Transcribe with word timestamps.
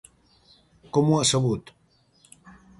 Com 0.97 1.11
ho 1.11 1.19
ha 1.19 1.29
sabut? 1.33 1.71